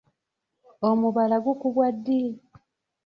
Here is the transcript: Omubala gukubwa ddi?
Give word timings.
Omubala 0.89 1.35
gukubwa 1.45 1.85
ddi? 1.95 2.21